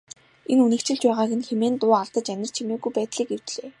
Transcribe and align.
Энэ 0.51 0.61
үнэгчилж 0.67 1.01
байгааг 1.05 1.31
нь 1.37 1.47
хэмээн 1.47 1.75
дуу 1.81 1.93
алдаж 2.01 2.25
анир 2.33 2.49
чимээгүй 2.55 2.91
байдлыг 2.97 3.29
эвдлээ. 3.35 3.69